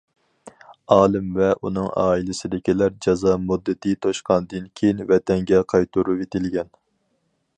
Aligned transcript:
ئالىم 0.93 1.27
ۋە 1.41 1.49
ئۇنىڭ 1.67 1.89
ئائىلىسىدىكىلەر 2.03 2.95
جازا 3.07 3.35
مۇددىتى 3.43 3.93
توشقاندىن 4.07 4.67
كېيىن 4.81 5.05
ۋەتەنگە 5.13 5.63
قايتۇرۇۋېتىلگەن. 5.75 6.75